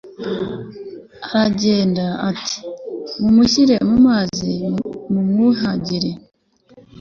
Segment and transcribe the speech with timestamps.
[1.33, 2.57] aragenda ati
[3.19, 4.49] 'mumushyire amazi
[5.11, 6.11] mumwuhagire